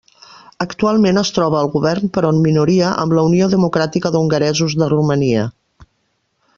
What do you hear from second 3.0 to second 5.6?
amb la Unió Democràtica d'Hongaresos de Romania.